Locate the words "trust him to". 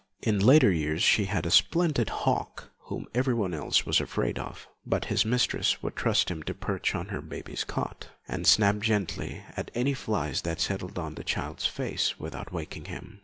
5.95-6.55